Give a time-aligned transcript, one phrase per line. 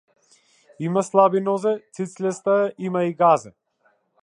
[0.85, 3.53] Има слаби нозе, цицлеста е, има и газе.